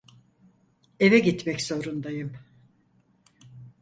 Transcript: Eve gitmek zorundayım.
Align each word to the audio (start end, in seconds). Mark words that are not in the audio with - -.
Eve 0.99 1.19
gitmek 1.19 1.61
zorundayım. 1.61 2.37